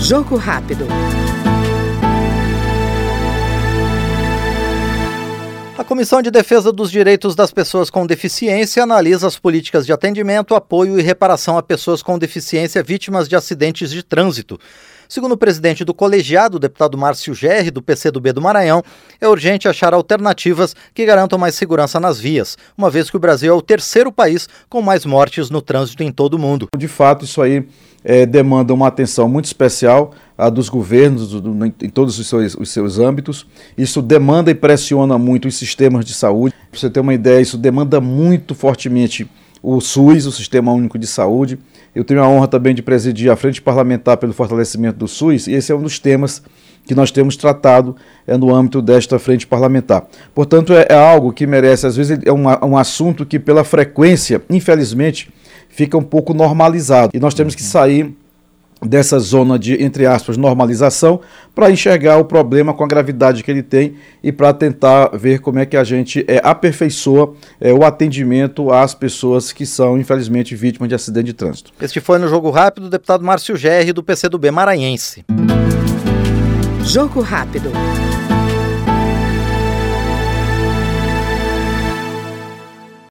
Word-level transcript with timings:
Jogo 0.00 0.36
rápido. 0.36 0.86
A 5.78 5.84
Comissão 5.84 6.22
de 6.22 6.30
Defesa 6.30 6.70
dos 6.70 6.90
Direitos 6.90 7.34
das 7.34 7.50
Pessoas 7.50 7.90
com 7.90 8.06
Deficiência 8.06 8.82
analisa 8.82 9.26
as 9.26 9.38
políticas 9.38 9.84
de 9.84 9.92
atendimento, 9.92 10.54
apoio 10.54 10.98
e 10.98 11.02
reparação 11.02 11.58
a 11.58 11.62
pessoas 11.62 12.02
com 12.02 12.18
deficiência 12.18 12.82
vítimas 12.82 13.28
de 13.28 13.34
acidentes 13.34 13.90
de 13.90 14.02
trânsito. 14.02 14.60
Segundo 15.12 15.32
o 15.32 15.36
presidente 15.36 15.84
do 15.84 15.92
colegiado, 15.92 16.56
o 16.56 16.58
deputado 16.58 16.96
Márcio 16.96 17.34
Gerri, 17.34 17.70
do 17.70 17.82
PCdoB 17.82 18.32
do 18.32 18.40
Maranhão, 18.40 18.82
é 19.20 19.28
urgente 19.28 19.68
achar 19.68 19.92
alternativas 19.92 20.74
que 20.94 21.04
garantam 21.04 21.38
mais 21.38 21.54
segurança 21.54 22.00
nas 22.00 22.18
vias, 22.18 22.56
uma 22.78 22.88
vez 22.88 23.10
que 23.10 23.16
o 23.18 23.20
Brasil 23.20 23.52
é 23.52 23.54
o 23.54 23.60
terceiro 23.60 24.10
país 24.10 24.48
com 24.70 24.80
mais 24.80 25.04
mortes 25.04 25.50
no 25.50 25.60
trânsito 25.60 26.02
em 26.02 26.10
todo 26.10 26.32
o 26.32 26.38
mundo. 26.38 26.68
De 26.74 26.88
fato, 26.88 27.26
isso 27.26 27.42
aí 27.42 27.62
é, 28.02 28.24
demanda 28.24 28.72
uma 28.72 28.88
atenção 28.88 29.28
muito 29.28 29.44
especial 29.44 30.14
a 30.38 30.48
dos 30.48 30.70
governos 30.70 31.28
do, 31.28 31.42
do, 31.42 31.66
em 31.66 31.90
todos 31.90 32.18
os 32.18 32.26
seus, 32.26 32.54
os 32.54 32.70
seus 32.70 32.98
âmbitos. 32.98 33.46
Isso 33.76 34.00
demanda 34.00 34.50
e 34.50 34.54
pressiona 34.54 35.18
muito 35.18 35.46
os 35.46 35.56
sistemas 35.56 36.06
de 36.06 36.14
saúde. 36.14 36.54
Para 36.70 36.80
você 36.80 36.88
ter 36.88 37.00
uma 37.00 37.12
ideia, 37.12 37.42
isso 37.42 37.58
demanda 37.58 38.00
muito 38.00 38.54
fortemente 38.54 39.28
o 39.62 39.80
SUS, 39.80 40.26
o 40.26 40.32
Sistema 40.32 40.72
Único 40.72 40.98
de 40.98 41.06
Saúde. 41.06 41.58
Eu 41.94 42.04
tenho 42.04 42.22
a 42.22 42.28
honra 42.28 42.48
também 42.48 42.74
de 42.74 42.82
presidir 42.82 43.30
a 43.30 43.36
Frente 43.36 43.62
Parlamentar 43.62 44.16
pelo 44.16 44.32
Fortalecimento 44.32 44.98
do 44.98 45.06
SUS, 45.06 45.46
e 45.46 45.52
esse 45.52 45.70
é 45.70 45.74
um 45.74 45.82
dos 45.82 45.98
temas 45.98 46.42
que 46.84 46.94
nós 46.94 47.10
temos 47.10 47.36
tratado 47.36 47.94
é, 48.26 48.36
no 48.36 48.52
âmbito 48.52 48.82
desta 48.82 49.18
frente 49.18 49.46
parlamentar. 49.46 50.04
Portanto, 50.34 50.72
é, 50.72 50.86
é 50.88 50.94
algo 50.94 51.32
que 51.32 51.46
merece, 51.46 51.86
às 51.86 51.96
vezes, 51.96 52.18
é 52.24 52.32
um, 52.32 52.44
um 52.46 52.76
assunto 52.76 53.24
que, 53.24 53.38
pela 53.38 53.62
frequência, 53.62 54.42
infelizmente, 54.50 55.30
fica 55.68 55.96
um 55.96 56.02
pouco 56.02 56.34
normalizado. 56.34 57.12
E 57.14 57.20
nós 57.20 57.34
temos 57.34 57.54
que 57.54 57.62
sair 57.62 58.12
dessa 58.84 59.18
zona 59.18 59.58
de, 59.58 59.82
entre 59.82 60.06
aspas, 60.06 60.36
normalização, 60.36 61.20
para 61.54 61.70
enxergar 61.70 62.18
o 62.18 62.24
problema 62.24 62.74
com 62.74 62.84
a 62.84 62.86
gravidade 62.86 63.42
que 63.42 63.50
ele 63.50 63.62
tem 63.62 63.94
e 64.22 64.32
para 64.32 64.52
tentar 64.52 65.10
ver 65.16 65.40
como 65.40 65.58
é 65.58 65.66
que 65.66 65.76
a 65.76 65.84
gente 65.84 66.24
é, 66.26 66.40
aperfeiçoa 66.42 67.34
é, 67.60 67.72
o 67.72 67.84
atendimento 67.84 68.72
às 68.72 68.94
pessoas 68.94 69.52
que 69.52 69.66
são, 69.66 69.98
infelizmente, 69.98 70.54
vítimas 70.54 70.88
de 70.88 70.94
acidente 70.94 71.26
de 71.26 71.32
trânsito. 71.34 71.72
Este 71.80 72.00
foi 72.00 72.18
no 72.18 72.28
Jogo 72.28 72.50
Rápido 72.50 72.86
o 72.86 72.90
deputado 72.90 73.24
Márcio 73.24 73.56
Gerri, 73.56 73.92
do 73.92 74.02
PCdoB 74.02 74.50
Maranhense. 74.50 75.24
Jogo 76.84 77.20
Rápido. 77.20 77.70